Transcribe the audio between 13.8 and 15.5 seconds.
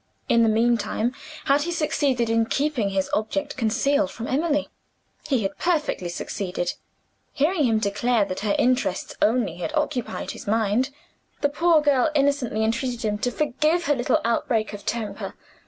her little outbreak of temper.